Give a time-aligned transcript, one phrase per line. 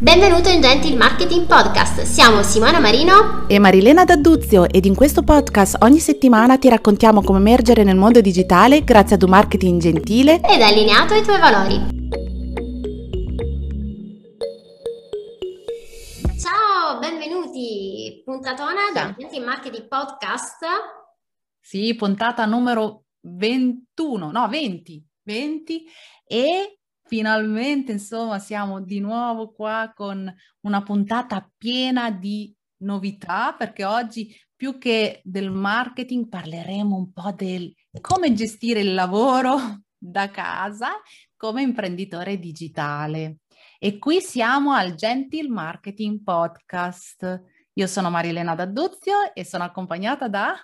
[0.00, 5.78] Benvenuto in Gentil Marketing Podcast, siamo Simona Marino e Marilena D'Adduzio ed in questo podcast
[5.80, 10.60] ogni settimana ti raccontiamo come emergere nel mondo digitale grazie ad un marketing gentile ed
[10.60, 11.74] allineato ai tuoi valori.
[16.38, 20.64] Ciao, benvenuti, puntatona del Gentil Marketing Podcast.
[21.58, 25.84] Sì, puntata numero 21, no 20, 20
[26.24, 26.77] e
[27.08, 34.78] finalmente, insomma, siamo di nuovo qua con una puntata piena di novità, perché oggi più
[34.78, 39.56] che del marketing parleremo un po' del come gestire il lavoro
[39.96, 40.90] da casa
[41.36, 43.38] come imprenditore digitale.
[43.78, 47.42] E qui siamo al Gentil Marketing Podcast.
[47.72, 50.54] Io sono Marilena D'Adduzio e sono accompagnata da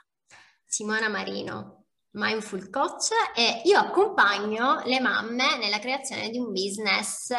[0.65, 1.84] Simona Marino.
[2.15, 7.31] Mindful Coach e io accompagno le mamme nella creazione di un business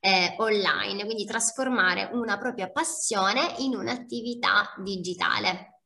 [0.00, 5.80] eh, online, quindi trasformare una propria passione in un'attività digitale.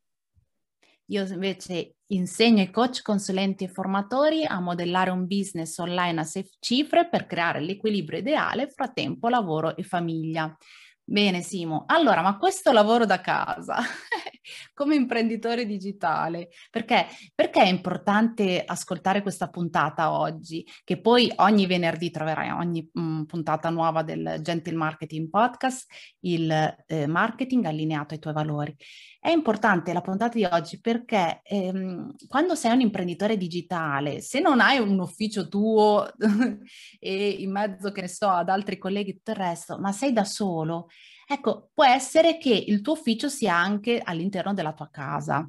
[1.06, 6.50] Io invece insegno ai coach, consulenti e formatori a modellare un business online a safe
[6.59, 10.55] cifre per creare l'equilibrio ideale fra tempo, lavoro e famiglia.
[11.03, 13.77] Bene Simo, allora ma questo lavoro da casa
[14.75, 20.67] come imprenditore digitale, perché, perché è importante ascoltare questa puntata oggi?
[20.85, 26.51] Che poi ogni venerdì troverai ogni mh, mm, puntata nuova del Gentle Marketing Podcast, il
[26.87, 28.77] eh, marketing allineato ai tuoi valori.
[29.21, 34.61] È importante la puntata di oggi perché ehm, quando sei un imprenditore digitale, se non
[34.61, 36.09] hai un ufficio tuo
[37.01, 40.25] e in mezzo, che ne so, ad altri colleghi tutto il resto, ma sei da
[40.25, 40.89] solo,
[41.27, 45.49] ecco, può essere che il tuo ufficio sia anche all'interno della tua casa.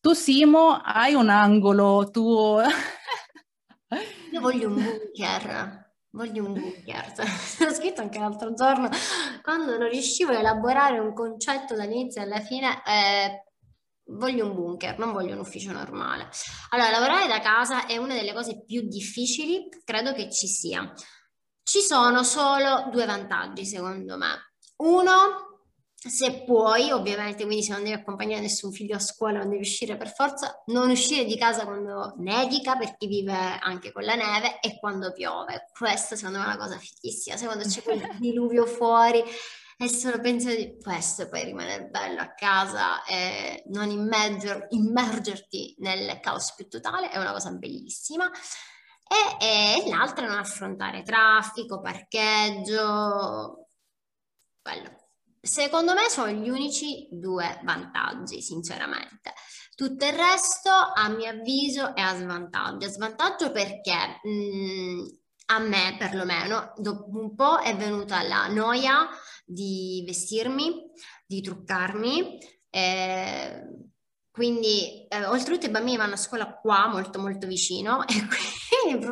[0.00, 2.62] Tu, Simo, hai un angolo tuo.
[4.32, 5.84] Io voglio un bunker
[6.16, 7.12] voglio un bunker.
[7.60, 8.88] L'ho scritto anche l'altro giorno,
[9.42, 13.44] quando non riuscivo a elaborare un concetto dall'inizio alla fine, eh,
[14.08, 16.28] voglio un bunker, non voglio un ufficio normale.
[16.70, 20.92] Allora, lavorare da casa è una delle cose più difficili, credo che ci sia.
[21.62, 24.54] Ci sono solo due vantaggi, secondo me.
[24.76, 25.46] Uno,
[25.94, 29.96] se puoi, ovviamente, quindi se non devi accompagnare nessun figlio a scuola, non devi uscire
[29.96, 34.60] per forza, non uscire di casa quando nevica, per chi vive anche con la neve,
[34.60, 35.66] e quando piove.
[35.76, 37.36] Questa secondo me è una cosa fighissima.
[37.36, 39.22] Se quando c'è quel diluvio fuori
[39.78, 45.76] e solo pensi di questo e poi rimanere bello a casa e non immerger, immergerti
[45.78, 48.30] nel caos più totale, è una cosa bellissima.
[49.08, 53.65] E, e l'altra non affrontare traffico, parcheggio,
[54.66, 55.04] quello
[55.46, 59.32] Secondo me sono gli unici due vantaggi, sinceramente.
[59.76, 62.86] Tutto il resto, a mio avviso, è a svantaggio.
[62.86, 65.06] A svantaggio perché mh, mm,
[65.46, 69.08] a me, perlomeno, dopo un po' è venuta la noia
[69.44, 70.90] di vestirmi,
[71.24, 72.38] di truccarmi.
[72.68, 73.62] Eh,
[74.32, 79.06] quindi, eh, oltretutto, i bambini vanno a scuola qua, molto, molto vicino, e quindi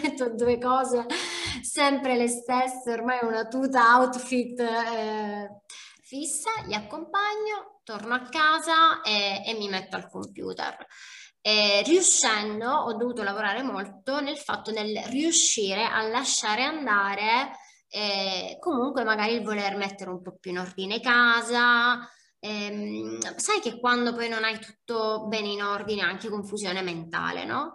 [0.00, 1.06] metto due cose
[1.60, 5.60] sempre le stesse, ormai una tuta outfit eh,
[6.02, 10.86] fissa, li accompagno, torno a casa e, e mi metto al computer.
[11.40, 17.50] E riuscendo, ho dovuto lavorare molto nel fatto nel riuscire a lasciare andare
[17.94, 22.08] eh, comunque magari il voler mettere un po' più in ordine casa,
[22.38, 27.74] ehm, sai che quando poi non hai tutto bene in ordine, anche confusione mentale, no?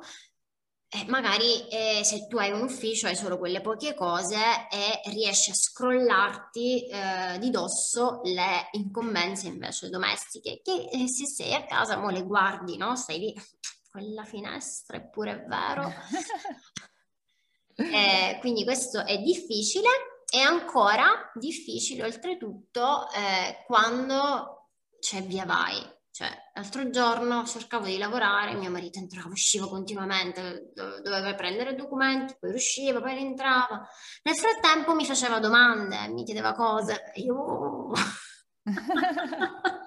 [0.90, 4.38] Eh, magari eh, se tu hai un ufficio hai solo quelle poche cose
[4.72, 11.54] e riesci a scrollarti eh, di dosso le incombenze invece domestiche che eh, se sei
[11.54, 12.96] a casa mo le guardi, no?
[12.96, 13.36] Stai lì,
[13.92, 15.94] quella finestra eppure è vero.
[17.80, 19.88] Eh, quindi questo è difficile
[20.28, 25.80] e ancora difficile oltretutto eh, quando c'è via vai
[26.18, 32.54] cioè, l'altro giorno cercavo di lavorare, mio marito entrava, usciva continuamente, doveva prendere documenti, poi
[32.54, 33.88] usciva, poi rientrava.
[34.24, 37.36] Nel frattempo mi faceva domande, mi chiedeva cose io...
[37.36, 37.94] Oh".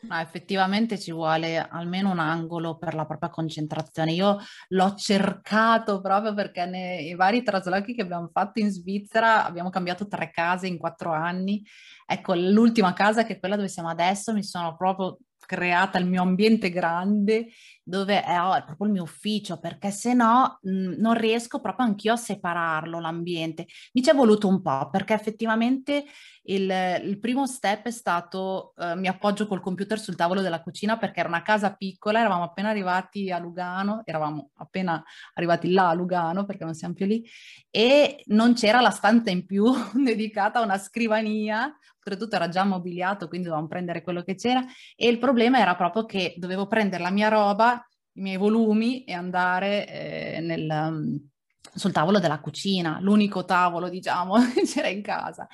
[0.00, 4.12] No, effettivamente ci vuole almeno un angolo per la propria concentrazione.
[4.12, 4.38] Io
[4.68, 10.30] l'ho cercato proprio perché nei vari traslochi che abbiamo fatto in Svizzera abbiamo cambiato tre
[10.30, 11.62] case in quattro anni.
[12.06, 16.20] Ecco, l'ultima casa che è quella dove siamo adesso mi sono proprio creata il mio
[16.20, 17.46] ambiente grande
[17.88, 21.86] dove è, oh, è proprio il mio ufficio, perché se no mh, non riesco proprio
[21.86, 23.66] anch'io a separarlo l'ambiente.
[23.94, 26.04] Mi ci è voluto un po', perché effettivamente
[26.48, 26.70] il,
[27.04, 31.20] il primo step è stato eh, mi appoggio col computer sul tavolo della cucina perché
[31.20, 35.02] era una casa piccola, eravamo appena arrivati a Lugano, eravamo appena
[35.34, 37.24] arrivati là a Lugano perché non siamo più lì,
[37.70, 39.64] e non c'era la stanza in più
[39.94, 41.74] dedicata a una scrivania,
[42.08, 44.64] oltretutto era già mobiliato, quindi dovevamo prendere quello che c'era
[44.96, 47.77] e il problema era proprio che dovevo prendere la mia roba,
[48.18, 51.28] i miei volumi e andare eh, nel, um,
[51.74, 55.46] sul tavolo della cucina, l'unico tavolo, diciamo, che c'era in casa.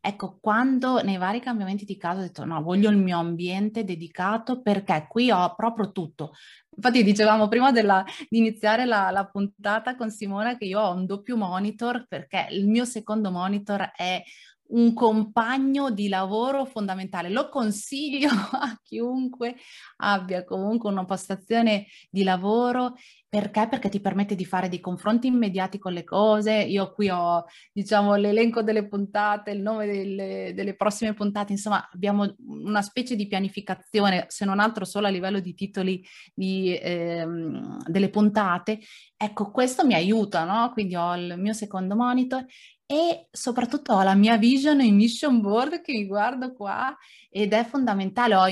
[0.00, 4.62] Ecco, quando nei vari cambiamenti di casa ho detto no, voglio il mio ambiente dedicato
[4.62, 6.32] perché qui ho proprio tutto.
[6.76, 11.04] Infatti dicevamo prima della, di iniziare la, la puntata con Simona che io ho un
[11.04, 14.22] doppio monitor perché il mio secondo monitor è
[14.68, 17.30] un compagno di lavoro fondamentale.
[17.30, 19.56] Lo consiglio a chiunque
[19.98, 22.94] abbia comunque una postazione di lavoro.
[23.30, 23.68] Perché?
[23.68, 26.54] Perché ti permette di fare dei confronti immediati con le cose.
[26.54, 31.52] Io qui ho, diciamo, l'elenco delle puntate, il nome delle, delle prossime puntate.
[31.52, 36.02] Insomma, abbiamo una specie di pianificazione, se non altro solo a livello di titoli
[36.32, 38.78] di, ehm, delle puntate.
[39.14, 40.70] Ecco, questo mi aiuta, no?
[40.72, 42.46] Quindi ho il mio secondo monitor
[42.90, 46.96] e soprattutto ho la mia vision e mission board che mi guardo qua
[47.28, 48.46] ed è fondamentale, ho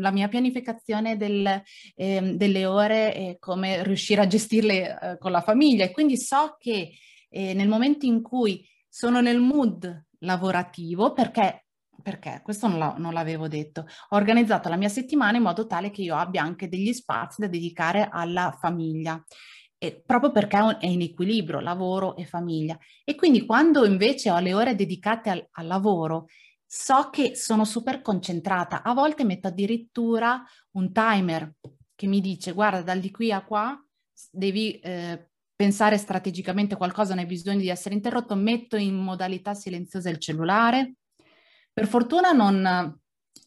[0.00, 1.62] la mia pianificazione del,
[1.94, 6.56] eh, delle ore e come riuscire a gestirle eh, con la famiglia e quindi so
[6.58, 6.92] che
[7.28, 11.66] eh, nel momento in cui sono nel mood lavorativo, perché,
[12.02, 15.90] perché questo non, la, non l'avevo detto, ho organizzato la mia settimana in modo tale
[15.90, 19.22] che io abbia anche degli spazi da dedicare alla famiglia
[19.82, 22.78] eh, proprio perché è in equilibrio lavoro e famiglia.
[23.02, 26.26] E quindi quando invece ho le ore dedicate al, al lavoro,
[26.64, 28.84] so che sono super concentrata.
[28.84, 30.40] A volte metto addirittura
[30.72, 31.52] un timer
[32.02, 33.80] che mi dice guarda dal di qui a qua
[34.32, 40.10] devi eh, pensare strategicamente qualcosa, non hai bisogno di essere interrotto, metto in modalità silenziosa
[40.10, 40.94] il cellulare.
[41.72, 42.98] Per fortuna non,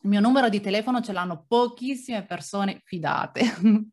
[0.03, 3.43] il mio numero di telefono ce l'hanno pochissime persone fidate.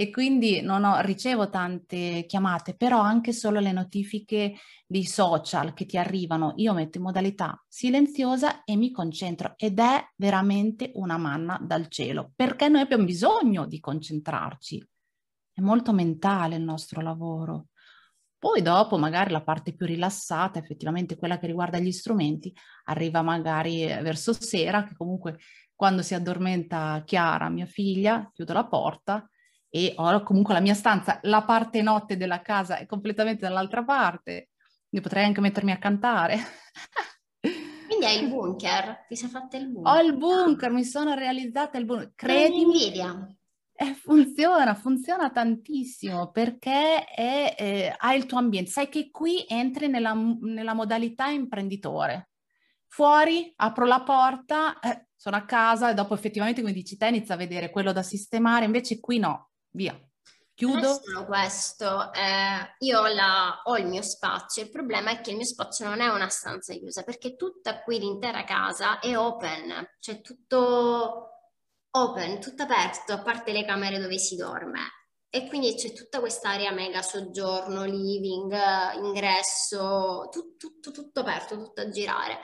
[0.00, 4.54] e quindi non ho, ricevo tante chiamate, però anche solo le notifiche
[4.86, 10.00] dei social che ti arrivano, io metto in modalità silenziosa e mi concentro ed è
[10.14, 14.88] veramente una manna dal cielo, perché noi abbiamo bisogno di concentrarci.
[15.52, 17.70] È molto mentale il nostro lavoro.
[18.38, 22.54] Poi dopo magari la parte più rilassata, effettivamente quella che riguarda gli strumenti,
[22.84, 25.38] arriva magari verso sera, che comunque
[25.74, 29.28] quando si addormenta Chiara, mia figlia, chiudo la porta
[29.78, 34.48] e ho comunque la mia stanza, la parte notte della casa è completamente dall'altra parte,
[34.90, 36.38] io potrei anche mettermi a cantare.
[37.86, 39.92] Quindi hai il bunker, ti sei fatta il bunker.
[39.92, 42.12] Ho il bunker, mi sono realizzata il bunker.
[42.14, 42.92] Credimi,
[43.80, 48.70] eh, funziona, funziona tantissimo perché è, eh, hai il tuo ambiente.
[48.70, 52.30] Sai che qui entri nella, nella modalità imprenditore.
[52.88, 57.34] Fuori, apro la porta, eh, sono a casa e dopo effettivamente, come dici te, inizia
[57.34, 58.64] a vedere quello da sistemare.
[58.64, 59.98] Invece qui no, via.
[60.54, 60.80] Chiudo.
[60.80, 65.30] Non solo questo, eh, io ho, la, ho, il mio spazio, il problema è che
[65.30, 69.88] il mio spazio non è una stanza chiusa, perché tutta qui l'intera casa è open,
[70.00, 71.30] cioè tutto
[71.90, 74.80] open, tutto aperto, a parte le camere dove si dorme.
[75.30, 78.52] E quindi c'è tutta quest'area mega soggiorno, living,
[78.94, 82.40] ingresso, tutto, tutto, tutto aperto, tutto a girare.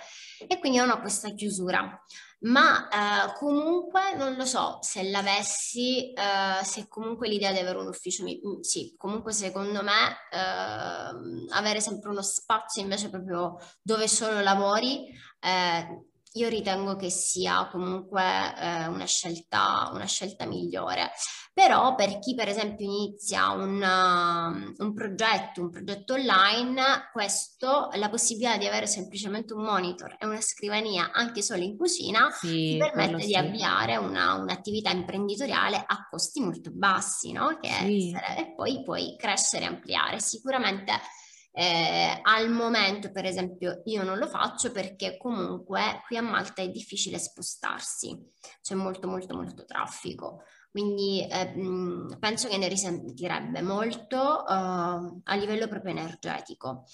[0.47, 2.01] E quindi non ho questa chiusura
[2.45, 7.89] ma eh, comunque non lo so se l'avessi, eh, se comunque l'idea di avere un
[7.89, 14.09] ufficio, mi, mm, sì, comunque secondo me eh, avere sempre uno spazio invece proprio dove
[14.09, 15.07] solo lavori
[15.41, 16.05] eh,
[16.35, 21.11] io ritengo che sia comunque eh, una, scelta, una scelta migliore.
[21.53, 28.11] Però per chi per esempio inizia un, uh, un, progetto, un progetto online, questo, la
[28.11, 32.77] possibilità di avere semplicemente un monitor e una scrivania anche solo in cucina, sì, ti
[32.79, 33.37] permette di sì.
[33.37, 37.57] avviare una, un'attività imprenditoriale a costi molto bassi, no?
[37.61, 38.11] Che sì.
[38.11, 40.19] e poi puoi crescere e ampliare.
[40.19, 40.93] Sicuramente
[41.57, 46.69] eh, al momento, per esempio, io non lo faccio perché comunque qui a Malta è
[46.69, 48.19] difficile spostarsi,
[48.61, 50.43] c'è molto molto molto traffico.
[50.69, 51.53] Quindi eh,
[52.19, 56.87] penso che ne risentirebbe molto uh, a livello proprio energetico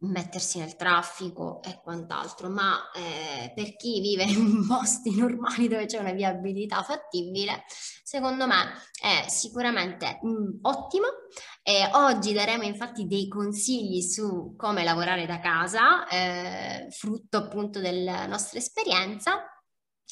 [0.00, 5.98] mettersi nel traffico e quant'altro, ma eh, per chi vive in posti normali dove c'è
[5.98, 7.64] una viabilità fattibile,
[8.02, 11.06] secondo me è sicuramente mh, mm, ottimo.
[11.62, 18.26] E oggi daremo infatti dei consigli su come lavorare da casa, eh, frutto appunto della
[18.26, 19.44] nostra esperienza.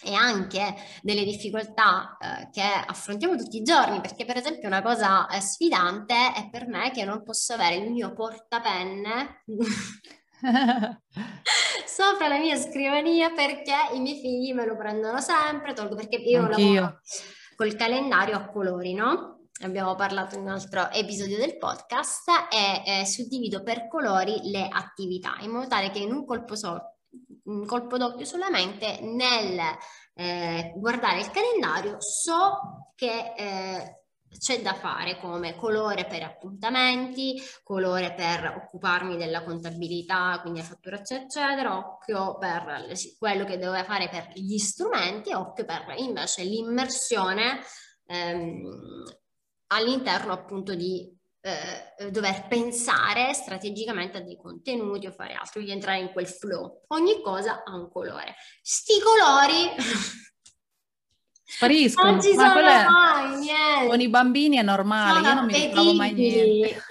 [0.05, 5.27] E anche delle difficoltà eh, che affrontiamo tutti i giorni, perché per esempio una cosa
[5.29, 9.45] eh, sfidante è per me che non posso avere il mio portapenne
[11.87, 16.45] sopra la mia scrivania perché i miei figli me lo prendono sempre, tolgo perché io
[16.45, 16.75] Anch'io.
[16.75, 17.01] lavoro
[17.57, 19.49] col calendario a colori, no?
[19.63, 25.35] Abbiamo parlato in un altro episodio del podcast e eh, suddivido per colori le attività
[25.41, 26.98] in modo tale che in un colpo solo
[27.67, 29.59] colpo d'occhio solamente nel
[30.15, 33.99] eh, guardare il calendario so che eh,
[34.37, 41.25] c'è da fare come colore per appuntamenti, colore per occuparmi della contabilità, quindi la fatturazione
[41.25, 47.61] eccetera, occhio per quello che devo fare per gli strumenti, occhio per invece l'immersione
[48.07, 49.05] ehm,
[49.69, 56.01] all'interno appunto di eh, dover pensare strategicamente a dei contenuti o fare altro, di entrare
[56.01, 56.85] in quel flow.
[56.89, 58.35] Ogni cosa ha un colore.
[58.63, 59.75] Sti colori
[61.45, 62.11] spariscono.
[62.11, 62.85] Non ci sono è...
[62.85, 63.87] mai, niente.
[63.89, 66.83] Con i bambini è normale, sono io non mi ritrovo mai niente.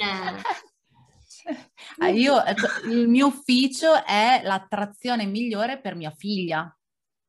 [2.00, 2.12] Eh.
[2.14, 6.72] io, ecco, il mio ufficio è l'attrazione migliore per mia figlia.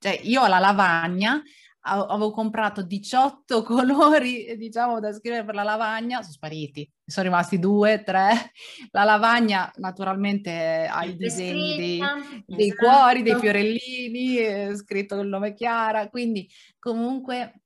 [0.01, 1.43] Cioè, io ho la lavagna,
[1.81, 8.03] avevo comprato 18 colori, diciamo, da scrivere per la lavagna, sono spariti, sono rimasti due,
[8.03, 8.53] tre.
[8.91, 12.03] La lavagna naturalmente ha i disegni dei,
[12.47, 12.87] dei esatto.
[12.87, 17.63] cuori, dei fiorellini, è scritto il nome Chiara, quindi comunque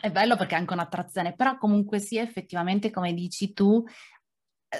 [0.00, 3.82] è bello perché è anche un'attrazione, però comunque sì, effettivamente, come dici tu,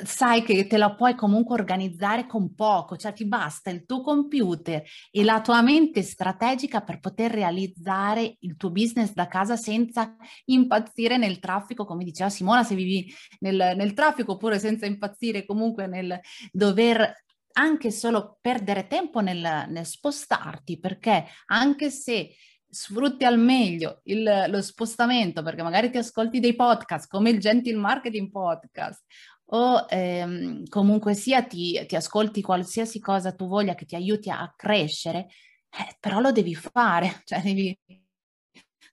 [0.05, 4.83] sai che te la puoi comunque organizzare con poco, cioè ti basta il tuo computer
[5.11, 10.15] e la tua mente strategica per poter realizzare il tuo business da casa senza
[10.47, 15.87] impazzire nel traffico, come diceva Simona, se vivi nel, nel traffico oppure senza impazzire comunque
[15.87, 16.21] nel
[16.53, 22.35] dover anche solo perdere tempo nel, nel spostarti, perché anche se
[22.71, 27.77] sfrutti al meglio il, lo spostamento perché magari ti ascolti dei podcast come il Gentle
[27.77, 29.03] Marketing Podcast
[29.51, 34.53] o ehm, comunque sia ti, ti, ascolti qualsiasi cosa tu voglia che ti aiuti a
[34.57, 35.29] crescere,
[35.71, 37.79] eh, però lo devi fare, cioè devi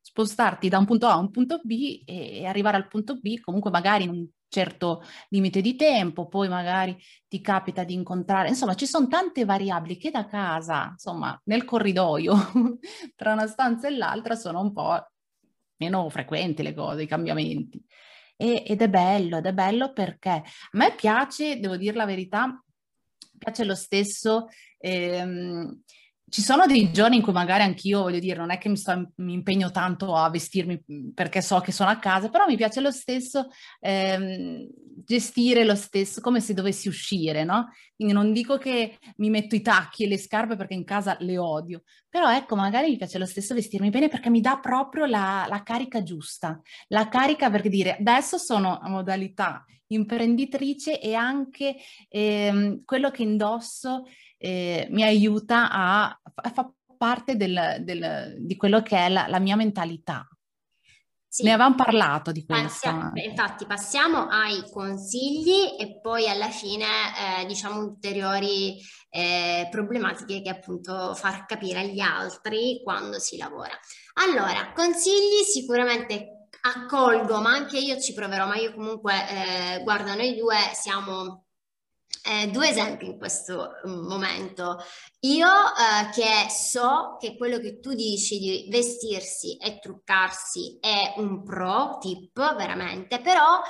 [0.02, 3.40] spostarti da un punto A a un punto B e, e arrivare al punto B
[3.40, 6.96] comunque magari in un certo limite di tempo, poi magari
[7.28, 12.34] ti capita di incontrare, insomma ci sono tante variabili che da casa, insomma nel corridoio
[13.16, 15.06] tra una stanza e l'altra sono un po'
[15.78, 17.84] meno frequenti le cose, i cambiamenti.
[18.38, 22.62] E, ed è bello, ed è bello perché a me piace, devo dire la verità,
[23.38, 24.48] piace lo stesso.
[24.78, 25.84] Ehm,
[26.28, 29.12] ci sono dei giorni in cui magari anch'io, voglio dire, non è che mi, sto,
[29.18, 32.82] mi impegno tanto a vestirmi mhmm, perché so che sono a casa, però mi piace
[32.82, 34.68] lo stesso ehm,
[35.06, 37.70] gestire lo stesso, come se dovessi uscire, no?
[37.96, 41.38] Quindi non dico che mi metto i tacchi e le scarpe perché in casa le
[41.38, 45.46] odio, però ecco, magari mi piace lo stesso vestirmi bene perché mi dà proprio la,
[45.48, 51.76] la carica giusta, la carica per dire adesso sono a modalità imprenditrice e anche
[52.10, 54.06] ehm, quello che indosso
[54.38, 59.40] eh, mi aiuta a, a far parte del, del, di quello che è la, la
[59.40, 60.28] mia mentalità.
[61.28, 61.44] Sì.
[61.44, 63.12] Ne avevamo parlato di questo.
[63.16, 68.78] Infatti passiamo ai consigli e poi alla fine eh, diciamo ulteriori
[69.10, 73.78] eh, problematiche che appunto far capire agli altri quando si lavora.
[74.14, 80.38] Allora, consigli sicuramente accolgo, ma anche io ci proverò, ma io comunque, eh, guarda, noi
[80.38, 81.45] due siamo
[82.26, 84.84] eh, due esempi in questo mm, momento.
[85.22, 91.44] Io eh, che so che quello che tu dici di vestirsi e truccarsi è un
[91.44, 93.62] pro tip, veramente, però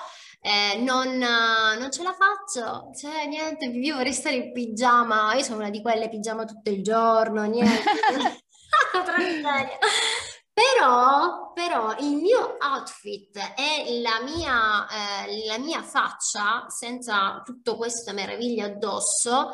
[0.42, 5.58] eh, non, non, ce la faccio, cioè niente, io vorrei stare in pigiama, io sono
[5.58, 7.84] una di quelle pigiama tutto il giorno, niente.
[10.56, 18.14] Però, però il mio outfit e la mia, eh, la mia faccia, senza tutto questo
[18.14, 19.50] meraviglia addosso,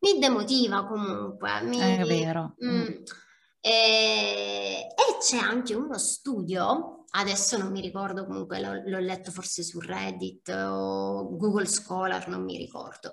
[0.00, 1.60] mi demotiva comunque.
[1.64, 2.54] Mi, È vero.
[2.64, 2.86] Mm, mm.
[3.60, 9.62] E, e c'è anche uno studio adesso non mi ricordo, comunque l'ho, l'ho, letto forse
[9.62, 13.12] su Reddit o Google Scholar, non mi ricordo,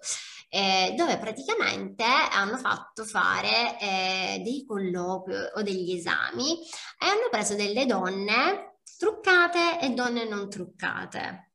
[0.56, 7.56] eh, dove praticamente hanno fatto fare eh, dei colloqui o degli esami e hanno preso
[7.56, 11.52] delle donne truccate e donne non truccate.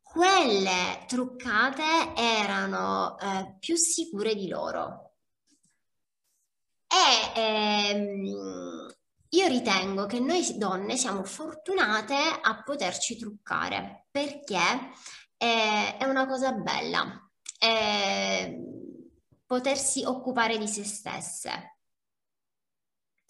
[0.00, 5.16] Quelle truccate erano eh, più sicure di loro.
[6.86, 8.88] E ehm,
[9.28, 14.56] io ritengo che noi donne siamo fortunate a poterci truccare perché
[15.36, 17.27] è, è una cosa bella,
[17.58, 18.56] è
[19.44, 21.78] potersi occupare di se stesse.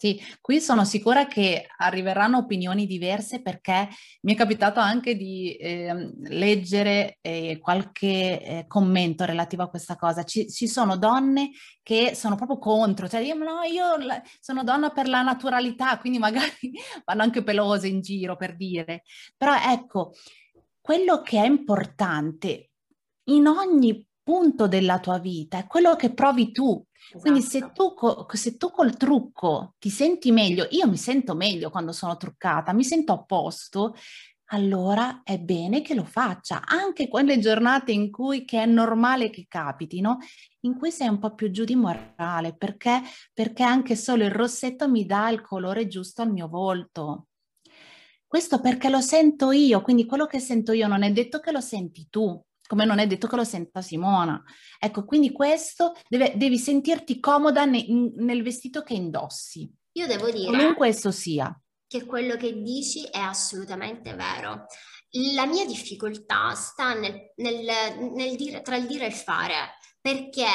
[0.01, 3.89] Sì, qui sono sicura che arriveranno opinioni diverse perché
[4.21, 10.23] mi è capitato anche di eh, leggere eh, qualche eh, commento relativo a questa cosa.
[10.23, 11.49] Ci, ci, sono donne
[11.83, 13.97] che sono proprio contro, cioè io, no, io
[14.39, 16.71] sono donna per la naturalità, quindi magari
[17.03, 19.03] vanno anche pelose in giro per dire.
[19.35, 20.13] Però ecco,
[20.79, 22.69] quello che è importante
[23.25, 27.19] in ogni punto della tua vita è quello che provi tu Esatto.
[27.21, 28.25] Quindi se esatto.
[28.27, 32.73] tu, se tu col trucco ti senti meglio, io mi sento meglio quando sono truccata,
[32.73, 33.95] mi sento a posto,
[34.51, 39.45] allora è bene che lo faccia, anche quelle giornate in cui che è normale che
[39.47, 40.17] capitino,
[40.61, 43.01] in cui sei un po' più giù di morale, perché,
[43.33, 47.27] perché anche solo il rossetto mi dà il colore giusto al mio volto.
[48.27, 51.61] Questo perché lo sento io, quindi quello che sento io non è detto che lo
[51.61, 54.39] senti tu come non è detto che lo senta Simona.
[54.77, 59.67] Ecco, quindi questo deve, devi sentirti comoda ne, in, nel vestito che indossi.
[59.93, 61.51] Io devo dire comunque esso sia
[61.87, 64.67] che quello che dici è assolutamente vero.
[65.33, 67.65] La mia difficoltà sta nel, nel,
[68.13, 70.45] nel dire, tra il dire e il fare, perché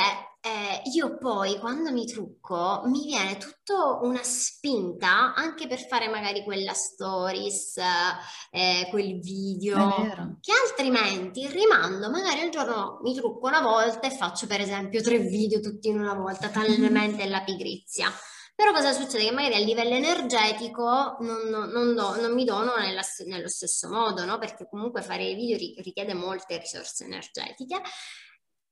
[0.47, 6.45] eh, io poi quando mi trucco mi viene tutta una spinta anche per fare magari
[6.45, 7.79] quella stories,
[8.51, 14.47] eh, quel video, che altrimenti rimando, magari un giorno mi trucco una volta e faccio
[14.47, 18.13] per esempio tre video tutti in una volta, talmente la pigrizia.
[18.55, 19.25] Però cosa succede?
[19.25, 24.27] Che magari a livello energetico non, non, do, non mi dono nella, nello stesso modo,
[24.27, 24.39] no?
[24.39, 27.81] Perché comunque fare i video richiede molte risorse energetiche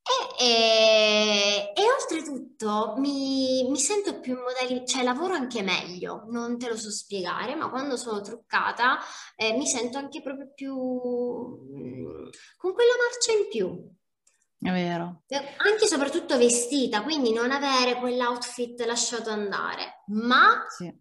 [0.02, 6.58] e, e, e, oltretutto mi, mi, sento più in modalità, cioè lavoro anche meglio, non
[6.58, 8.98] te lo so spiegare, ma quando sono truccata
[9.36, 13.90] eh, mi sento anche proprio più mm, con quella marcia in più.
[14.58, 15.22] È vero.
[15.28, 20.92] Anche e soprattutto vestita, quindi non avere quell'outfit lasciato andare, ma sì.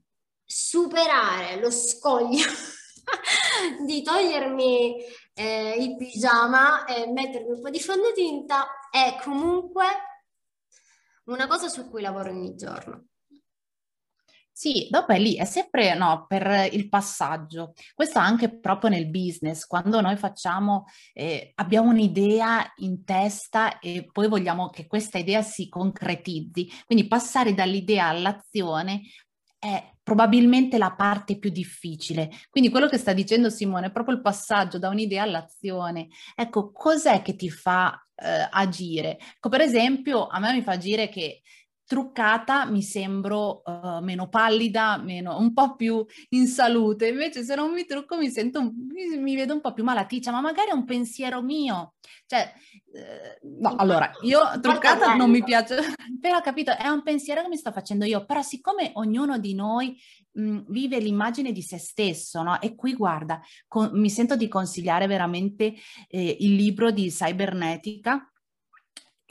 [0.44, 2.46] superare lo scoglio
[3.86, 4.96] di togliermi
[5.34, 9.86] eh, il pigiama e mettermi un po' di fondotinta è comunque
[11.26, 13.06] una cosa su cui lavoro ogni giorno.
[14.54, 17.74] Sì, dopo è lì, è sempre no, per il passaggio.
[17.96, 24.28] Questo anche proprio nel business, quando noi facciamo, eh, abbiamo un'idea in testa e poi
[24.28, 26.70] vogliamo che questa idea si concretizzi.
[26.86, 29.02] Quindi passare dall'idea all'azione
[29.62, 32.32] è probabilmente la parte più difficile.
[32.50, 36.08] Quindi quello che sta dicendo Simone è proprio il passaggio da un'idea all'azione.
[36.36, 39.20] Ecco, cos'è che ti fa eh, agire?
[39.36, 41.44] Ecco, per esempio, a me mi fa agire che
[41.92, 47.08] truccata mi sembro uh, meno pallida, meno, un po' più in salute.
[47.08, 50.40] Invece se non mi trucco mi sento, mi, mi vedo un po' più malaticcia, ma
[50.40, 51.96] magari è un pensiero mio.
[52.26, 52.50] Cioè,
[52.94, 55.80] eh, no, allora, io truccata non mi piace,
[56.22, 60.02] però capito, è un pensiero che mi sto facendo io, però siccome ognuno di noi
[60.32, 62.62] mh, vive l'immagine di se stesso, no?
[62.62, 65.74] E qui guarda, con, mi sento di consigliare veramente
[66.08, 68.31] eh, il libro di Cybernetica,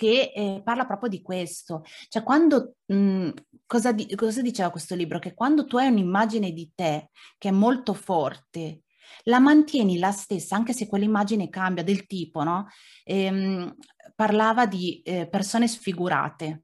[0.00, 1.82] che eh, parla proprio di questo.
[2.08, 3.28] Cioè, quando, mh,
[3.66, 5.18] cosa, di, cosa diceva questo libro?
[5.18, 8.84] Che quando tu hai un'immagine di te che è molto forte,
[9.24, 12.68] la mantieni la stessa, anche se quell'immagine cambia del tipo, no?
[13.04, 13.76] Ehm,
[14.14, 16.62] parlava di eh, persone sfigurate,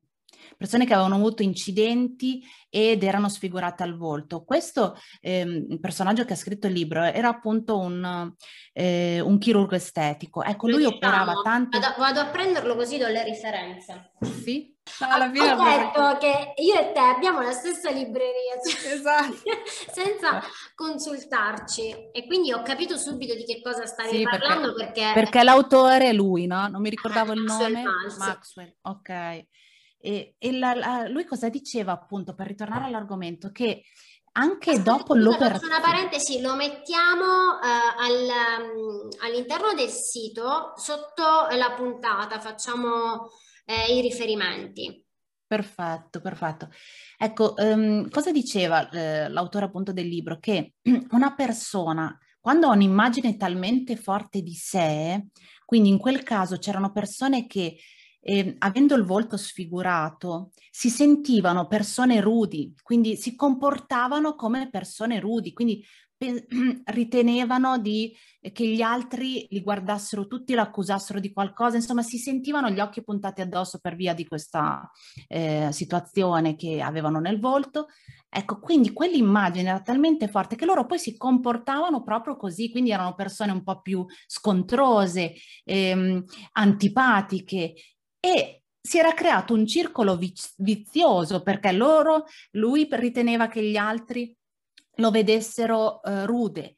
[0.56, 4.44] persone che avevano avuto incidenti ed erano sfigurate al volto.
[4.44, 8.32] Questo ehm, personaggio che ha scritto il libro era appunto un,
[8.72, 10.42] eh, un chirurgo estetico.
[10.42, 11.78] Ecco, lui diciamo, operava tanto...
[11.78, 14.12] Vado, vado, a prenderlo così do le referenze.
[14.42, 14.74] Sì?
[15.00, 19.34] Alla fine ho detto che io e te abbiamo la stessa libreria, cioè, esatto.
[19.92, 20.40] senza
[20.74, 25.12] consultarci e quindi ho capito subito di che cosa stavi sì, parlando perché, perché...
[25.12, 26.68] perché l'autore è lui, no?
[26.68, 27.82] Non mi ricordavo il nome.
[27.82, 28.74] Maxwell, Maxwell.
[28.82, 29.46] ok.
[30.06, 33.82] E, e la, la, lui cosa diceva appunto, per ritornare all'argomento, che
[34.32, 35.74] anche Aspetta, dopo l'operazione...
[35.74, 38.28] Una parentesi, lo mettiamo uh, al,
[38.60, 43.30] um, all'interno del sito, sotto la puntata, facciamo
[43.64, 45.04] eh, i riferimenti.
[45.44, 46.68] Perfetto, perfetto.
[47.18, 50.38] Ecco, um, cosa diceva eh, l'autore appunto del libro?
[50.38, 50.74] Che
[51.10, 55.26] una persona, quando ha un'immagine talmente forte di sé,
[55.64, 57.76] quindi in quel caso c'erano persone che
[58.28, 65.52] eh, avendo il volto sfigurato, si sentivano persone rudi, quindi si comportavano come persone rudi,
[65.52, 65.84] quindi
[66.16, 66.44] pe-
[66.86, 72.18] ritenevano di, eh, che gli altri li guardassero tutti, lo accusassero di qualcosa, insomma si
[72.18, 74.90] sentivano gli occhi puntati addosso per via di questa
[75.28, 77.86] eh, situazione che avevano nel volto.
[78.28, 83.14] Ecco, quindi quell'immagine era talmente forte che loro poi si comportavano proprio così, quindi erano
[83.14, 85.32] persone un po' più scontrose,
[85.64, 87.74] ehm, antipatiche
[88.26, 90.18] e si era creato un circolo
[90.56, 94.36] vizioso perché loro, lui riteneva che gli altri
[94.96, 96.74] lo vedessero eh, rude,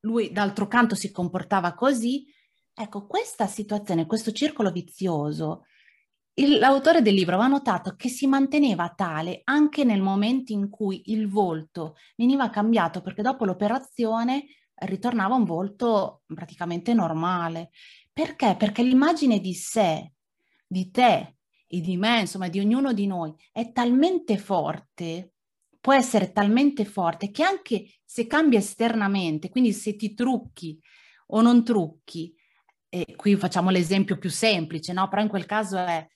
[0.00, 2.26] lui d'altro canto si comportava così.
[2.74, 5.64] Ecco, questa situazione, questo circolo vizioso,
[6.34, 11.02] il, l'autore del libro aveva notato che si manteneva tale anche nel momento in cui
[11.06, 17.70] il volto veniva cambiato, perché dopo l'operazione ritornava un volto praticamente normale.
[18.12, 18.54] Perché?
[18.56, 20.12] Perché l'immagine di sé,
[20.68, 25.32] di te e di me, insomma di ognuno di noi, è talmente forte,
[25.80, 30.78] può essere talmente forte che anche se cambia esternamente, quindi se ti trucchi
[31.28, 32.34] o non trucchi,
[32.90, 35.08] e qui facciamo l'esempio più semplice, no?
[35.08, 36.06] Però in quel caso è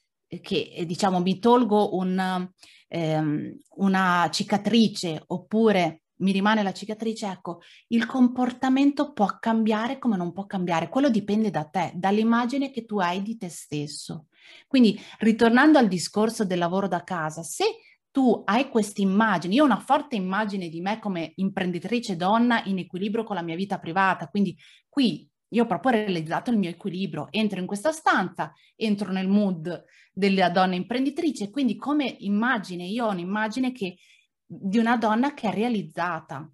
[0.40, 2.48] che diciamo mi tolgo un,
[2.88, 10.32] ehm, una cicatrice oppure mi rimane la cicatrice, ecco, il comportamento può cambiare come non
[10.32, 14.26] può cambiare, quello dipende da te, dall'immagine che tu hai di te stesso.
[14.66, 17.64] Quindi, ritornando al discorso del lavoro da casa, se
[18.10, 22.78] tu hai questa immagine, io ho una forte immagine di me come imprenditrice donna in
[22.78, 24.56] equilibrio con la mia vita privata, quindi
[24.88, 29.84] qui io ho proprio realizzato il mio equilibrio, entro in questa stanza, entro nel mood
[30.12, 33.96] della donna imprenditrice, quindi come immagine, io ho un'immagine che
[34.44, 36.50] di una donna che è realizzata.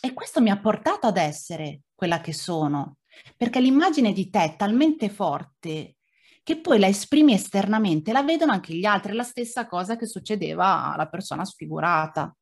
[0.00, 2.98] E questo mi ha portato ad essere quella che sono,
[3.36, 5.96] perché l'immagine di te è talmente forte
[6.42, 10.06] che poi la esprimi esternamente, la vedono anche gli altri, è la stessa cosa che
[10.06, 12.34] succedeva alla persona sfigurata.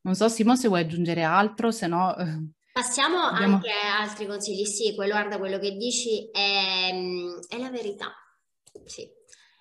[0.00, 2.16] Non so Simo se vuoi aggiungere altro, se no...
[2.16, 3.56] Eh, Passiamo abbiamo...
[3.56, 4.64] anche a altri consigli.
[4.64, 6.90] Sì, quello, guarda, quello che dici è,
[7.48, 8.14] è la verità.
[8.84, 9.06] Sì,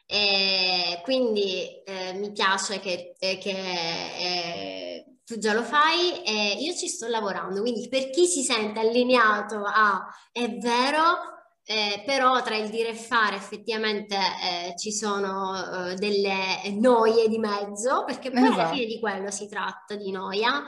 [0.10, 6.74] e quindi eh, mi piace che, eh, che eh, tu già lo fai e io
[6.74, 11.37] ci sto lavorando, quindi per chi si sente allineato a è vero,
[11.70, 17.40] eh, però tra il dire e fare effettivamente eh, ci sono eh, delle noie di
[17.40, 18.62] mezzo, perché poi esatto.
[18.62, 20.64] alla fine di quello si tratta, di noia.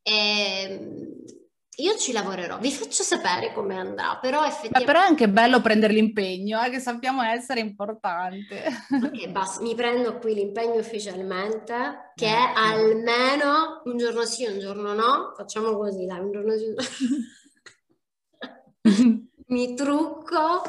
[0.00, 1.24] Ehm,
[1.78, 4.78] io ci lavorerò, vi faccio sapere come andrà, però effettivamente...
[4.78, 8.62] Ma però è anche bello prendere l'impegno, eh, che sappiamo essere importante.
[9.02, 14.94] Ok, basta, mi prendo qui l'impegno ufficialmente, che è almeno un giorno sì, un giorno
[14.94, 16.92] no, facciamo così, dai, un giorno sì, un giorno
[19.46, 20.62] mi trucco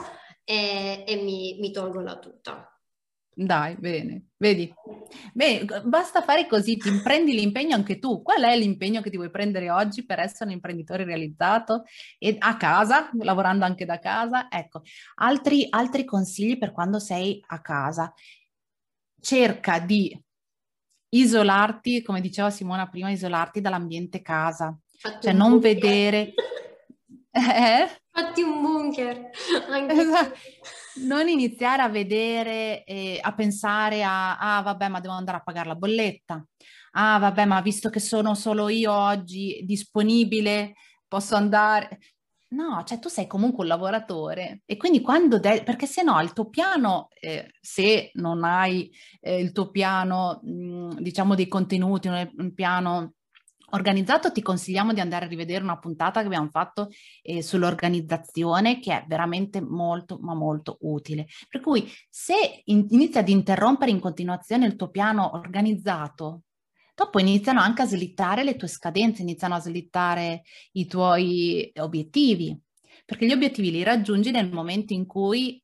[0.44, 2.70] e, e mi, mi tolgo la tuta.
[3.38, 4.74] Dai, bene, vedi.
[5.34, 8.22] Beh, basta fare così, ti prendi l'impegno anche tu.
[8.22, 11.84] Qual è l'impegno che ti vuoi prendere oggi per essere un imprenditore realizzato
[12.18, 14.48] e a casa, lavorando anche da casa?
[14.50, 14.84] Ecco,
[15.16, 18.14] altri, altri consigli per quando sei a casa.
[19.20, 20.18] Cerca di
[21.10, 24.78] isolarti, come diceva Simona prima, isolarti dall'ambiente casa.
[24.98, 26.34] Fatto cioè non vedere...
[27.38, 28.05] Eh?
[28.16, 29.30] Fatti un bunker.
[29.90, 30.40] Esatto.
[31.04, 35.68] Non iniziare a vedere e a pensare a, ah vabbè ma devo andare a pagare
[35.68, 36.42] la bolletta,
[36.92, 40.76] ah vabbè ma visto che sono solo io oggi disponibile
[41.08, 42.00] posso andare...
[42.48, 46.32] No, cioè tu sei comunque un lavoratore e quindi quando, de- perché se no il
[46.32, 52.54] tuo piano, eh, se non hai eh, il tuo piano, mh, diciamo dei contenuti, un
[52.54, 53.15] piano
[53.76, 56.90] organizzato ti consigliamo di andare a rivedere una puntata che abbiamo fatto
[57.22, 61.28] eh, sull'organizzazione che è veramente molto ma molto utile.
[61.48, 66.44] Per cui se in, inizi ad interrompere in continuazione il tuo piano organizzato,
[66.96, 72.58] dopo iniziano anche a slittare le tue scadenze, iniziano a slittare i tuoi obiettivi,
[73.06, 75.62] perché gli obiettivi li raggiungi nel momento in cui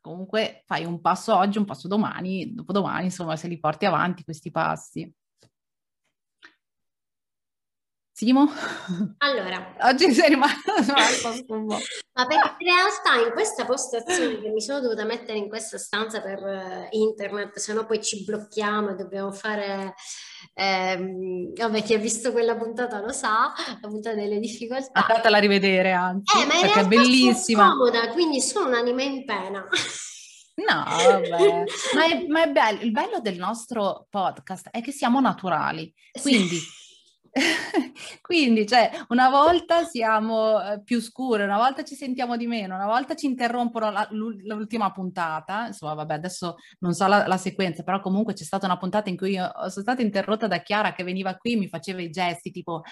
[0.00, 4.50] comunque fai un passo oggi, un passo domani, dopodomani, insomma, se li porti avanti questi
[4.50, 5.10] passi.
[8.16, 8.48] Simo?
[9.18, 9.74] Allora.
[9.90, 10.70] Oggi sei rimasto
[11.58, 16.20] Ma perché in realtà in questa postazione che mi sono dovuta mettere in questa stanza
[16.20, 19.94] per uh, internet, se no poi ci blocchiamo e dobbiamo fare...
[20.54, 25.04] Ehm, vabbè, chi ha visto quella puntata lo sa, la puntata delle difficoltà.
[25.06, 27.66] Andatela a rivedere anzi, eh, ma perché è bellissima.
[27.66, 29.66] Sono comoda, quindi sono un'anima in pena.
[30.54, 32.80] No, vabbè, ma, è, ma è bello.
[32.82, 36.58] Il bello del nostro podcast è che siamo naturali, quindi...
[36.58, 36.82] Sì
[38.20, 42.86] Quindi, cioè, una volta siamo eh, più scure, una volta ci sentiamo di meno, una
[42.86, 45.66] volta ci interrompono la, l'ultima puntata.
[45.66, 49.16] Insomma, vabbè, adesso non so la, la, sequenza, però comunque c'è stata una puntata in
[49.16, 52.50] cui io sono stata interrotta da Chiara che veniva qui e mi faceva i gesti
[52.50, 52.82] tipo,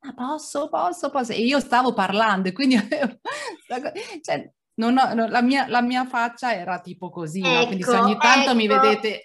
[0.00, 1.32] ma posso, posso, posso.
[1.32, 2.76] E io stavo parlando e quindi,
[4.22, 7.66] cioè, non ho, no, la, mia, la, mia, faccia era tipo così, ecco, no?
[7.66, 8.54] quindi se ogni tanto ecco.
[8.56, 9.22] mi vedete...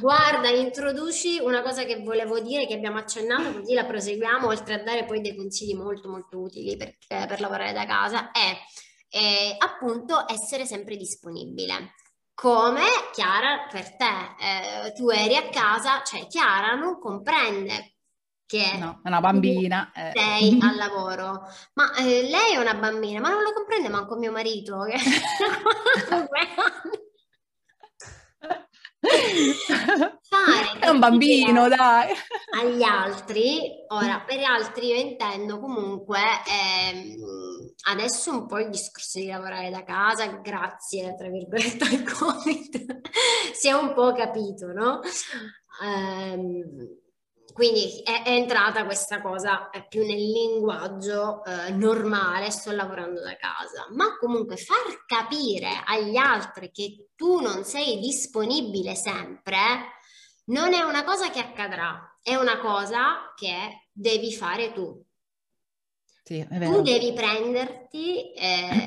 [0.00, 4.82] Guarda, introduci una cosa che volevo dire, che abbiamo accennato, così la proseguiamo, oltre a
[4.82, 8.56] dare poi dei consigli molto molto utili per, per lavorare da casa, è
[9.10, 11.94] e appunto essere sempre disponibile.
[12.34, 12.82] Come
[13.12, 17.96] Chiara per te, eh, tu eri a casa, cioè Chiara non comprende
[18.46, 19.90] che no, è una bambina.
[19.92, 20.12] Eh.
[20.14, 21.42] Sei al lavoro,
[21.74, 24.98] ma eh, lei è una bambina, ma non lo comprende manco mio marito che
[29.00, 32.12] Fare è un bambino, dai.
[32.60, 37.14] Agli altri, ora per gli altri io intendo comunque ehm,
[37.90, 43.00] adesso un po' il discorso di lavorare da casa, grazie tra virgolette al Covid,
[43.54, 45.00] si è un po' capito, no?
[45.82, 46.62] Ehm,
[47.58, 53.34] quindi è, è, entrata questa cosa è più nel linguaggio eh, normale, sto lavorando da
[53.34, 59.56] casa, ma comunque far capire agli altri che tu non sei disponibile sempre
[60.44, 65.04] non è una cosa che accadrà, è una cosa che devi fare tu.
[66.22, 68.86] Sì, tu devi prenderti eh,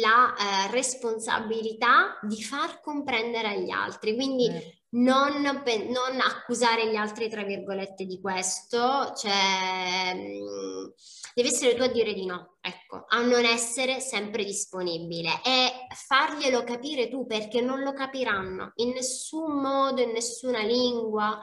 [0.00, 7.42] la eh, responsabilità di far comprendere agli altri, quindi non, non, accusare gli altri, tra
[7.42, 10.86] virgolette, di questo, cioè mm,
[11.34, 16.64] devi essere tu a dire di no, ecco, a non essere sempre disponibile e farglielo
[16.64, 21.38] capire tu perché non lo capiranno in nessun modo, in nessuna lingua.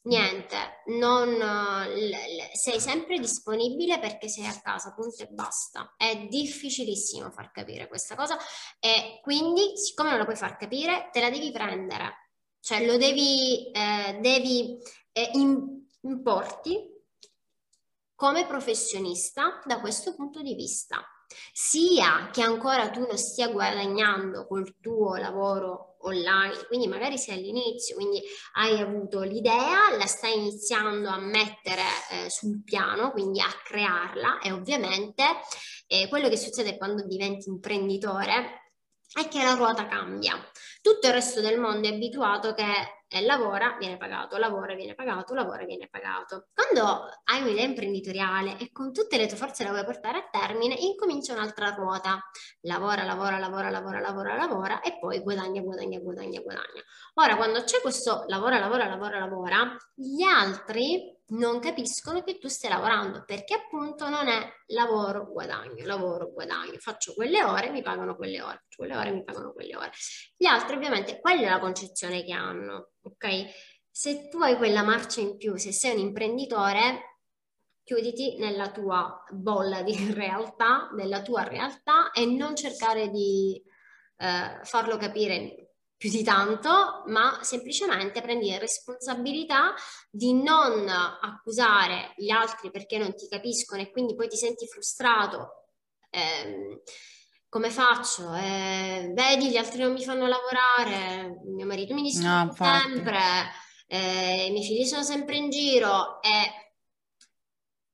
[0.00, 1.36] Niente, non,
[2.54, 5.94] sei sempre disponibile perché sei a casa, punto e basta.
[5.98, 8.38] È difficilissimo far capire questa cosa
[8.80, 12.27] e quindi, siccome non la puoi far capire, te la devi prendere
[12.60, 14.78] cioè lo devi, eh, devi
[15.12, 15.30] eh,
[16.02, 16.96] importi
[18.14, 21.00] come professionista da questo punto di vista,
[21.52, 27.94] sia che ancora tu non stia guadagnando col tuo lavoro online, quindi magari sei all'inizio,
[27.94, 28.20] quindi
[28.54, 34.52] hai avuto l'idea, la stai iniziando a mettere eh, sul piano, quindi a crearla e
[34.52, 35.22] ovviamente
[35.86, 38.67] eh, quello che succede quando diventi imprenditore
[39.12, 40.34] è che la ruota cambia.
[40.80, 42.64] Tutto il resto del mondo è abituato che
[43.24, 46.48] lavora, viene pagato, lavora, viene pagato, lavora, viene pagato.
[46.54, 50.74] Quando hai un'idea imprenditoriale e con tutte le tue forze la vuoi portare a termine,
[50.74, 52.22] incomincia un'altra ruota.
[52.62, 56.82] Lavora, lavora, lavora, lavora, lavora, lavora e poi guadagna, guadagna, guadagna, guadagna.
[57.14, 62.70] Ora, quando c'è questo lavora, lavora, lavora, lavora, gli altri non capiscono che tu stai
[62.70, 66.78] lavorando perché appunto non è lavoro, guadagno, lavoro, guadagno.
[66.78, 69.90] Faccio quelle ore, mi pagano quelle ore, faccio quelle ore, mi pagano quelle ore.
[70.36, 73.44] Gli altri ovviamente, quella è la concezione che hanno, ok?
[73.90, 77.18] Se tu hai quella marcia in più, se sei un imprenditore,
[77.82, 83.62] chiuditi nella tua bolla di realtà, nella tua realtà e non cercare di
[84.16, 85.67] eh, farlo capire
[85.98, 89.74] più di tanto, ma semplicemente prendi la responsabilità
[90.08, 95.64] di non accusare gli altri perché non ti capiscono e quindi poi ti senti frustrato.
[96.08, 96.82] Eh,
[97.48, 98.32] come faccio?
[98.34, 103.20] Eh, vedi, gli altri non mi fanno lavorare, mio marito mi disturba no, sempre,
[103.88, 106.72] eh, i miei figli sono sempre in giro e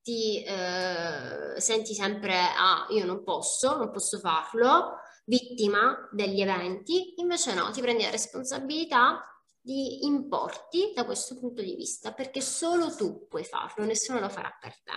[0.03, 7.53] ti eh, senti sempre, ah, io non posso, non posso farlo vittima degli eventi, invece
[7.53, 9.23] no, ti prendi la responsabilità
[9.59, 14.55] di importi da questo punto di vista, perché solo tu puoi farlo, nessuno lo farà
[14.59, 14.93] per te.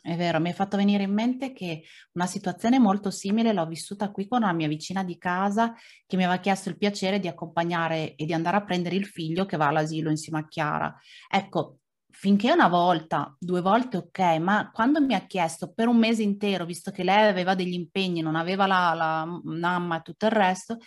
[0.00, 4.10] È vero, mi è fatto venire in mente che una situazione molto simile l'ho vissuta
[4.12, 5.74] qui con una mia vicina di casa
[6.06, 9.44] che mi aveva chiesto il piacere di accompagnare e di andare a prendere il figlio
[9.44, 10.96] che va all'asilo insieme a Chiara.
[11.28, 11.77] Ecco,
[12.18, 16.64] finché una volta, due volte ok, ma quando mi ha chiesto per un mese intero,
[16.64, 20.78] visto che lei aveva degli impegni, non aveva la, la mamma e tutto il resto,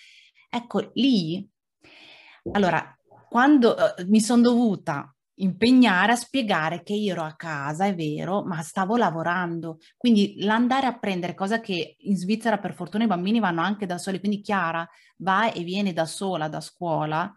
[0.49, 1.49] ecco lì,
[2.51, 2.93] allora,
[3.29, 8.43] quando uh, mi sono dovuta impegnare a spiegare che io ero a casa, è vero,
[8.43, 9.77] ma stavo lavorando.
[9.95, 13.97] Quindi l'andare a prendere, cosa che in Svizzera per fortuna i bambini vanno anche da
[13.97, 14.85] soli, quindi Chiara
[15.19, 17.33] va e viene da sola da scuola,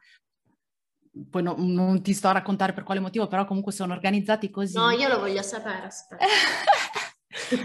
[1.30, 4.76] poi no, non ti sto a raccontare per quale motivo, però comunque sono organizzati così.
[4.76, 6.24] No, io lo voglio sapere, aspetta.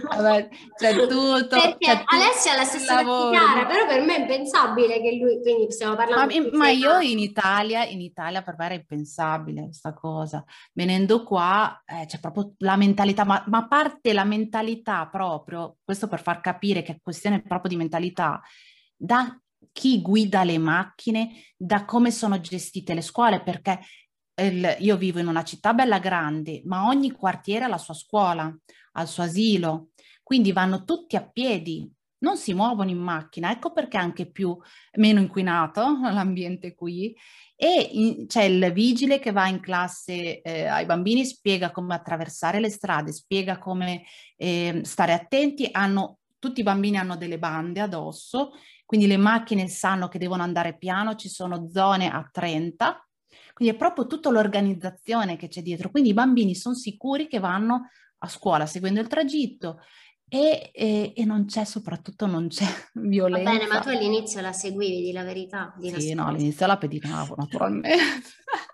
[0.10, 1.48] Vabbè, c'è tutto.
[1.48, 5.72] Perché c'è Alessia ha la stessa chiara, però per me è impensabile che lui, quindi
[5.72, 10.44] stiamo parlando Ma, ma io in Italia, in Italia per me era impensabile questa cosa.
[10.74, 16.22] Venendo qua eh, c'è proprio la mentalità, ma, ma parte la mentalità proprio, questo per
[16.22, 18.42] far capire che è questione proprio di mentalità,
[18.96, 19.40] da
[19.72, 23.80] chi guida le macchine, da come sono gestite le scuole, perché
[24.42, 28.54] il, io vivo in una città bella grande, ma ogni quartiere ha la sua scuola,
[28.94, 29.90] ha il suo asilo,
[30.24, 34.58] quindi vanno tutti a piedi non si muovono in macchina, ecco perché è anche più
[34.94, 37.16] meno inquinato l'ambiente qui.
[37.56, 42.60] E in, c'è il vigile che va in classe eh, ai bambini, spiega come attraversare
[42.60, 44.04] le strade, spiega come
[44.38, 48.52] eh, stare attenti, hanno, tutti i bambini hanno delle bande addosso,
[48.90, 53.08] quindi le macchine sanno che devono andare piano, ci sono zone a 30,
[53.54, 57.92] quindi è proprio tutta l'organizzazione che c'è dietro, quindi i bambini sono sicuri che vanno
[58.18, 59.82] a scuola seguendo il tragitto,
[60.28, 63.46] e, e, e, non c'è, soprattutto non c'è violenza.
[63.54, 65.72] Va bene, ma tu all'inizio la seguivi, di la verità?
[65.78, 67.90] Di sì, no, all'inizio la pedinavo naturalmente.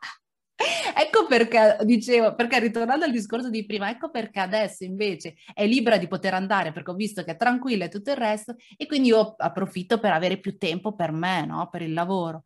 [0.95, 5.97] ecco perché dicevo, perché ritornando al discorso di prima, ecco perché adesso invece è libera
[5.97, 9.09] di poter andare perché ho visto che è tranquilla e tutto il resto e quindi
[9.09, 11.69] io approfitto per avere più tempo per me, no?
[11.69, 12.43] per il lavoro.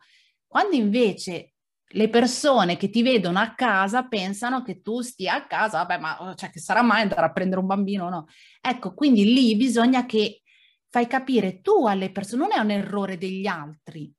[0.47, 1.53] Quando invece
[1.93, 6.21] le persone che ti vedono a casa pensano che tu stia a casa, vabbè, ma
[6.21, 8.25] oh, cioè, che sarà mai andare a prendere un bambino o no?
[8.61, 10.41] Ecco, quindi lì bisogna che
[10.89, 14.11] fai capire tu alle persone, non è un errore degli altri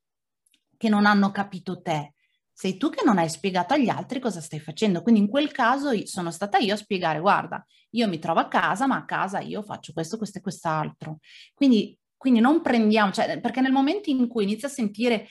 [0.76, 2.14] che non hanno capito te,
[2.60, 5.00] sei tu che non hai spiegato agli altri cosa stai facendo.
[5.00, 8.86] Quindi in quel caso sono stata io a spiegare, guarda, io mi trovo a casa,
[8.86, 11.20] ma a casa io faccio questo, questo e quest'altro.
[11.54, 15.26] Quindi, quindi non prendiamo, cioè, perché nel momento in cui inizi a sentire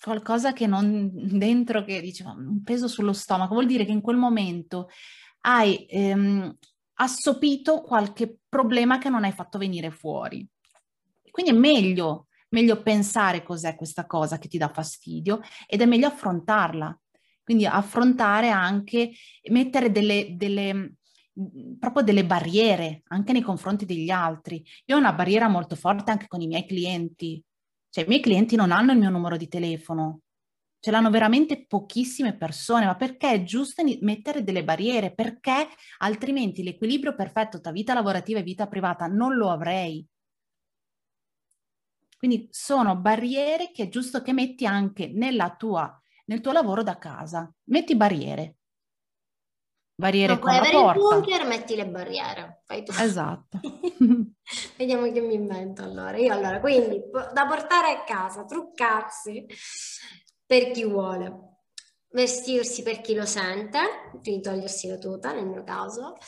[0.00, 4.16] qualcosa che non dentro che dice un peso sullo stomaco, vuol dire che in quel
[4.16, 4.90] momento
[5.40, 6.56] hai ehm,
[6.94, 10.46] assopito qualche problema che non hai fatto venire fuori.
[11.32, 16.06] Quindi è meglio, meglio pensare cos'è questa cosa che ti dà fastidio ed è meglio
[16.08, 16.98] affrontarla.
[17.42, 19.10] Quindi affrontare anche,
[19.50, 20.94] mettere delle, delle
[21.78, 24.64] proprio delle barriere anche nei confronti degli altri.
[24.86, 27.42] Io ho una barriera molto forte anche con i miei clienti,
[27.88, 30.20] cioè, i miei clienti non hanno il mio numero di telefono,
[30.80, 35.12] ce l'hanno veramente pochissime persone, ma perché è giusto mettere delle barriere?
[35.12, 40.06] Perché altrimenti l'equilibrio perfetto tra vita lavorativa e vita privata non lo avrei.
[42.20, 45.90] Quindi sono barriere che è giusto che metti anche nella tua,
[46.26, 47.50] nel tuo lavoro da casa.
[47.68, 48.56] Metti barriere.
[49.94, 50.98] Barriere non con la avere porta.
[50.98, 52.60] il bunker, metti le barriere.
[52.66, 52.92] Fai tu.
[52.92, 53.60] Esatto.
[54.76, 56.18] Vediamo che mi invento allora.
[56.18, 57.00] Io allora, quindi
[57.32, 59.46] da portare a casa, truccarsi
[60.44, 61.56] per chi vuole,
[62.10, 66.18] vestirsi per chi lo sente, quindi togliersi la tuta nel mio caso,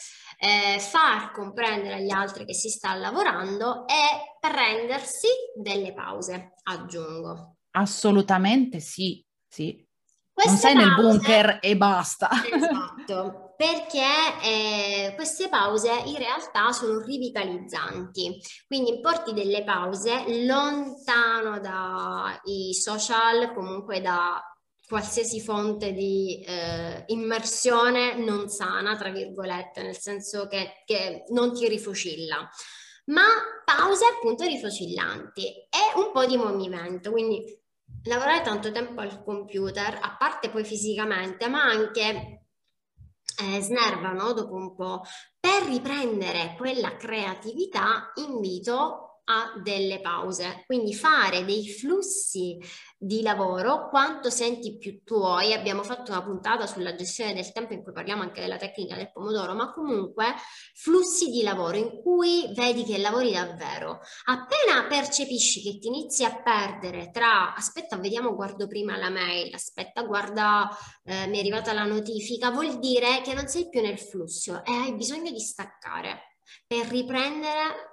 [0.45, 7.59] eh, far comprendere agli altri che si sta lavorando e prendersi delle pause, aggiungo.
[7.71, 9.87] Assolutamente sì, sì.
[10.33, 12.29] Queste non sei pause, nel bunker e basta.
[12.53, 14.03] Esatto, perché
[14.43, 24.01] eh, queste pause in realtà sono rivitalizzanti, quindi porti delle pause lontano dai social, comunque
[24.01, 24.43] da
[24.93, 31.67] qualsiasi fonte di eh, immersione non sana, tra virgolette, nel senso che, che non ti
[31.67, 32.47] rifocilla
[33.05, 33.25] ma
[33.65, 37.43] pause appunto rifocillanti e un po' di movimento, quindi
[38.05, 42.45] lavorare tanto tempo al computer, a parte poi fisicamente, ma anche
[43.43, 45.03] eh, snervano dopo un po'.
[45.41, 52.59] Per riprendere quella creatività invito a delle pause, quindi fare dei flussi
[52.99, 55.53] di lavoro quanto senti più tuoi.
[55.53, 59.11] Abbiamo fatto una puntata sulla gestione del tempo in cui parliamo anche della tecnica del
[59.11, 60.35] pomodoro, ma comunque
[60.75, 64.01] flussi di lavoro in cui vedi che lavori davvero.
[64.27, 70.03] Appena percepisci che ti inizi a perdere tra aspetta, vediamo, guardo prima la mail, aspetta,
[70.03, 70.69] guarda,
[71.05, 74.73] eh, mi è arrivata la notifica, vuol dire che non sei più nel flusso e
[74.73, 77.92] hai bisogno di staccare per riprendere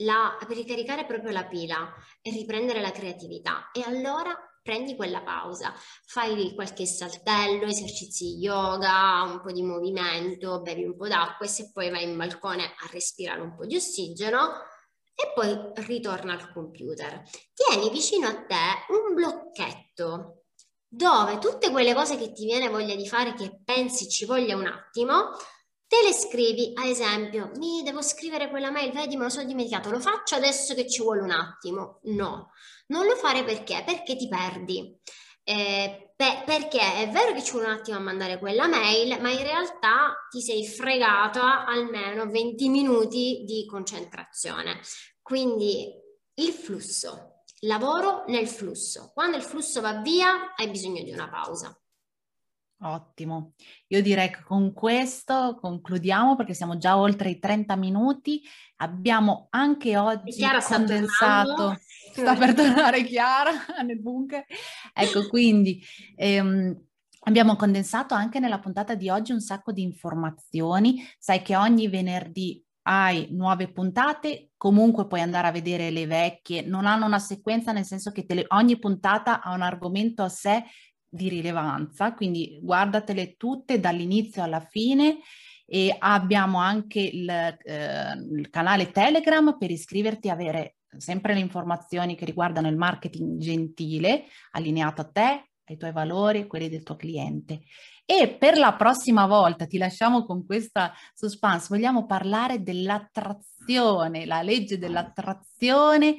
[0.00, 3.70] la, per ricaricare proprio la pila e riprendere la creatività.
[3.72, 5.72] E allora prendi quella pausa,
[6.04, 11.70] fai qualche saltello, esercizi yoga, un po' di movimento, bevi un po' d'acqua e se
[11.72, 14.62] poi vai in balcone a respirare un po' di ossigeno
[15.14, 17.22] e poi ritorna al computer.
[17.54, 20.44] Tieni vicino a te un blocchetto
[20.92, 24.66] dove tutte quelle cose che ti viene voglia di fare, che pensi ci voglia un
[24.66, 25.30] attimo,
[25.90, 29.90] te le scrivi, ad esempio, mi devo scrivere quella mail, vedi, me lo sono dimenticato,
[29.90, 31.98] lo faccio adesso che ci vuole un attimo.
[32.04, 32.52] No,
[32.86, 33.82] non lo fare perché?
[33.84, 34.96] Perché ti perdi.
[35.42, 39.30] Eh, pe- perché è vero che ci vuole un attimo a mandare quella mail, ma
[39.32, 44.78] in realtà ti sei fregata almeno 20 minuti di concentrazione.
[45.20, 45.92] Quindi
[46.34, 49.10] il flusso, lavoro nel flusso.
[49.12, 51.76] Quando il flusso va via, hai bisogno di una pausa.
[52.82, 53.52] Ottimo.
[53.88, 58.42] Io direi che con questo concludiamo perché siamo già oltre i 30 minuti.
[58.76, 63.50] Abbiamo anche oggi Chiara condensato, sta, sta per tornare Chiara
[63.84, 64.44] nel bunker.
[64.94, 65.82] Ecco, quindi
[66.16, 66.74] ehm,
[67.24, 71.06] abbiamo condensato anche nella puntata di oggi un sacco di informazioni.
[71.18, 76.86] Sai che ogni venerdì hai nuove puntate, comunque puoi andare a vedere le vecchie, non
[76.86, 80.64] hanno una sequenza nel senso che le, ogni puntata ha un argomento a sé
[81.10, 85.18] di rilevanza, quindi guardatele tutte dall'inizio alla fine
[85.66, 92.16] e abbiamo anche il, eh, il canale Telegram per iscriverti e avere sempre le informazioni
[92.16, 97.60] che riguardano il marketing gentile, allineato a te, ai tuoi valori, quelli del tuo cliente.
[98.04, 104.78] E per la prossima volta ti lasciamo con questa suspense, vogliamo parlare dell'attrazione, la legge
[104.78, 106.16] dell'attrazione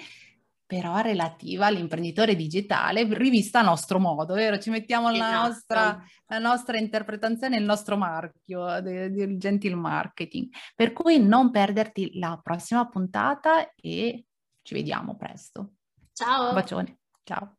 [0.72, 4.57] però relativa all'imprenditore digitale, rivista a nostro modo, vero?
[4.57, 5.30] Ci mettiamo esatto.
[5.30, 10.47] la, nostra, la, nostra, interpretazione, il nostro marchio del gentil marketing.
[10.74, 14.28] Per cui non perderti la prossima puntata e
[14.61, 15.74] ci vediamo presto.
[16.13, 16.47] Ciao.
[16.47, 16.99] Un bacione.
[17.22, 17.57] Ciao.